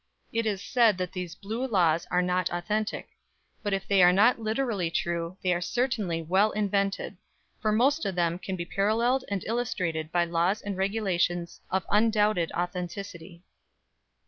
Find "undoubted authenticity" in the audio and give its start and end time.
11.91-13.43